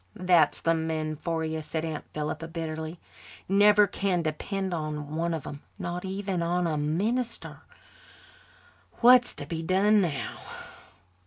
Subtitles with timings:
[0.15, 2.99] "That's the men for you," said Aunt Philippa bitterly.
[3.47, 7.59] "Never can depend on one of them, not even on a minister.
[9.01, 10.39] What's to be done now?"